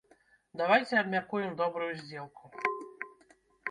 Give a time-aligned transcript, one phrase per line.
[0.61, 2.45] Давайце абмяркуем добрую здзелку!